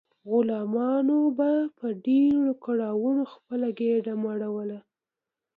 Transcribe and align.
غلامانو 0.29 1.19
به 1.37 1.51
په 1.77 1.87
ډیرو 2.05 2.49
کړاوونو 2.65 3.23
خپله 3.33 3.67
ګیډه 3.79 4.13
مړوله. 4.23 4.79